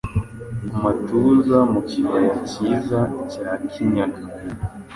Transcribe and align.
amutuza 0.75 1.57
mu 1.71 1.81
kibaya 1.89 2.35
cyiza 2.51 2.99
cya 3.31 3.49
Kinyaga. 3.71 4.21